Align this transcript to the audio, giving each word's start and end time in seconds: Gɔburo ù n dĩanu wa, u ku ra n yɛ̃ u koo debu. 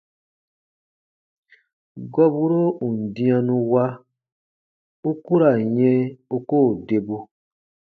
Gɔburo 2.13 2.61
ù 2.85 2.87
n 2.97 2.97
dĩanu 3.15 3.55
wa, 3.71 3.85
u 5.09 5.11
ku 5.23 5.33
ra 5.41 5.51
n 5.61 5.63
yɛ̃ 5.77 5.97
u 6.35 6.37
koo 6.49 6.69
debu. 6.87 7.17